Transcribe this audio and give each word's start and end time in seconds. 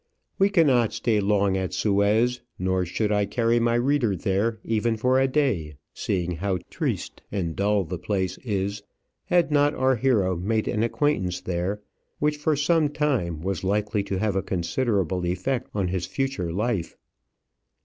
We 0.39 0.49
cannot 0.49 0.93
stay 0.93 1.19
long 1.19 1.55
at 1.57 1.75
Suez, 1.75 2.41
nor 2.57 2.87
should 2.87 3.11
I 3.11 3.27
carry 3.27 3.59
my 3.59 3.75
reader 3.75 4.15
there, 4.15 4.59
even 4.63 4.97
for 4.97 5.19
a 5.19 5.27
day, 5.27 5.75
seeing 5.93 6.37
how 6.37 6.57
triste 6.71 7.21
and 7.31 7.55
dull 7.55 7.83
the 7.83 7.99
place 7.99 8.39
is, 8.39 8.81
had 9.25 9.51
not 9.51 9.75
our 9.75 9.97
hero 9.97 10.35
made 10.35 10.67
an 10.67 10.81
acquaintance 10.81 11.39
there 11.39 11.81
which 12.17 12.37
for 12.37 12.55
some 12.55 12.89
time 12.89 13.41
was 13.41 13.63
likely 13.63 14.01
to 14.05 14.17
have 14.17 14.35
a 14.35 14.41
considerable 14.41 15.23
effect 15.23 15.69
on 15.75 15.89
his 15.89 16.07
future 16.07 16.51
life. 16.51 16.97